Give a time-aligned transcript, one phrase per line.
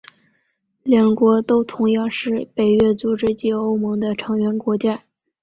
[0.81, 5.03] 两国都同样是北约组织及欧盟的成员国家。